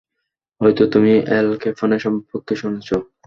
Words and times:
হয়তো 0.61 0.83
তুমি 0.93 1.09
Al 1.37 1.49
Capone 1.61 1.97
সম্পর্কে 2.05 2.53
শুনেছ? 2.61 2.89